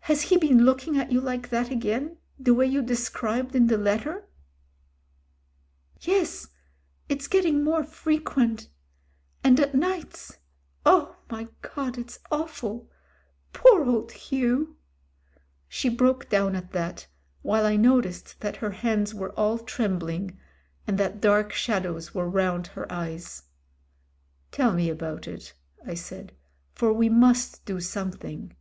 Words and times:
"Has 0.00 0.20
he 0.20 0.36
been 0.36 0.66
looking 0.66 0.98
at 0.98 1.10
you 1.10 1.22
like 1.22 1.48
that 1.48 1.70
again, 1.70 2.18
the 2.38 2.52
way 2.52 2.66
you 2.66 2.82
described 2.82 3.56
in 3.56 3.66
the 3.68 3.78
letter?" 3.78 4.28
"Yes— 6.02 6.48
it's 7.08 7.26
getting 7.26 7.64
more 7.64 7.82
frequent. 7.82 8.68
And 9.42 9.58
at 9.58 9.74
nights— 9.74 10.36
oh! 10.84 11.16
my 11.30 11.48
God! 11.62 11.96
it's 11.96 12.18
awful. 12.30 12.90
Poor 13.54 13.86
old 13.86 14.12
Hugh." 14.12 14.76
She 15.66 15.88
broke 15.88 16.28
down 16.28 16.54
at 16.54 16.72
that, 16.72 17.06
while 17.40 17.64
I 17.64 17.76
noticed 17.76 18.38
that 18.40 18.56
her 18.56 18.72
hands 18.72 19.14
were 19.14 19.32
all 19.32 19.56
trembling, 19.58 20.38
and 20.86 20.98
that 20.98 21.22
dark 21.22 21.54
shadows 21.54 22.12
were 22.14 22.28
round 22.28 22.66
her 22.66 22.84
eyes. 22.92 23.44
"Tell 24.52 24.74
me 24.74 24.90
about 24.90 25.26
it," 25.26 25.54
I 25.86 25.94
said, 25.94 26.32
"for 26.74 26.92
we 26.92 27.08
must 27.08 27.64
do 27.64 27.80
some 27.80 28.12
thing." 28.12 28.54